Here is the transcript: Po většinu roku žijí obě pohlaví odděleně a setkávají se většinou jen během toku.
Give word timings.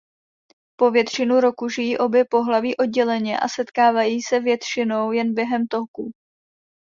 Po 0.79 0.91
většinu 0.91 1.39
roku 1.39 1.69
žijí 1.69 1.97
obě 1.97 2.25
pohlaví 2.25 2.77
odděleně 2.77 3.39
a 3.39 3.47
setkávají 3.47 4.21
se 4.21 4.39
většinou 4.39 5.11
jen 5.11 5.33
během 5.33 5.67
toku. 5.67 6.11